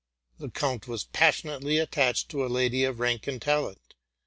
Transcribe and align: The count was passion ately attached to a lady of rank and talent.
The 0.39 0.49
count 0.49 0.87
was 0.87 1.03
passion 1.03 1.51
ately 1.51 1.79
attached 1.79 2.29
to 2.29 2.43
a 2.43 2.47
lady 2.49 2.83
of 2.85 2.99
rank 2.99 3.27
and 3.27 3.39
talent. 3.39 3.93